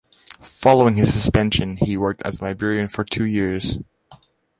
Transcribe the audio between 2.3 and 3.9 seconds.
a librarian for two years.